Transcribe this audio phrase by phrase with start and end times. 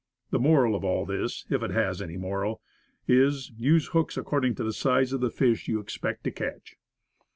[0.31, 2.59] The moral of all this if it has any moral
[3.07, 6.75] is, use hooks accord ing to the size of fish you expect to catch.